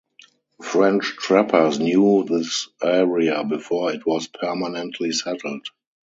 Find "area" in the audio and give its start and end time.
2.81-3.43